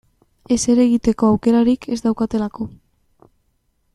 Ezer 0.53 0.79
egiteko 0.83 1.29
aukerarik 1.33 1.87
ez 1.95 1.99
daukatelako. 2.07 2.69